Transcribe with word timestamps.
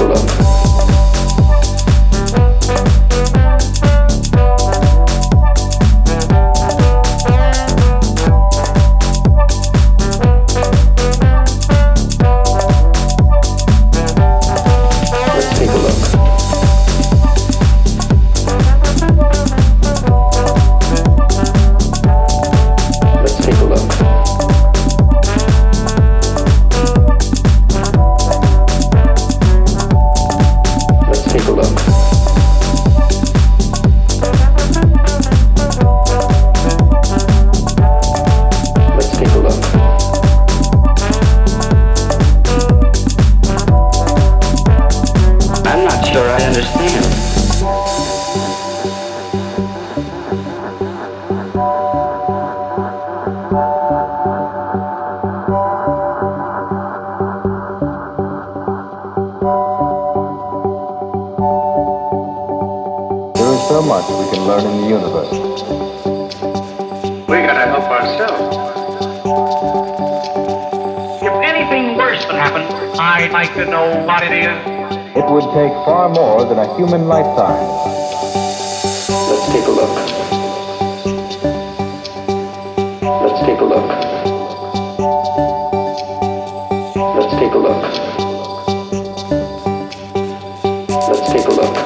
Let's 0.00 0.49
There 64.00 64.08
is 64.08 64.16
so 64.16 64.16
much 64.16 64.30
we 64.30 64.36
can 64.36 64.46
learn 64.46 64.64
in 64.64 64.76
the 64.80 64.88
universe. 64.88 65.32
We 67.28 67.36
gotta 67.44 67.66
help 67.68 67.84
ourselves. 67.84 68.56
If 71.22 71.32
anything 71.44 71.98
worse 71.98 72.24
would 72.26 72.36
happen, 72.36 72.62
I'd 72.98 73.30
like 73.32 73.52
to 73.54 73.66
know 73.66 74.02
what 74.06 74.22
it 74.22 74.32
is. 74.32 74.56
It 75.16 75.30
would 75.30 75.44
take 75.52 75.72
far 75.84 76.08
more 76.08 76.44
than 76.46 76.58
a 76.58 76.76
human 76.76 77.08
lifetime. 77.08 77.66
Let's 79.28 79.46
take 79.52 79.66
a 79.66 79.70
look. 79.70 79.94
Let's 83.22 83.40
take 83.44 83.60
a 83.60 83.64
look. 83.64 83.88
Let's 87.16 87.34
take 87.38 87.52
a 87.52 87.58
look. 87.58 87.82
Let's 91.08 91.32
take 91.32 91.44
a 91.44 91.50
look. 91.50 91.76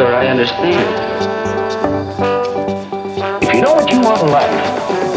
Sure 0.00 0.14
I 0.14 0.28
understand. 0.28 0.80
If 3.42 3.54
you 3.54 3.60
know 3.60 3.74
what 3.74 3.92
you 3.92 4.00
want 4.00 4.22
in 4.22 4.28
life, 4.32 5.09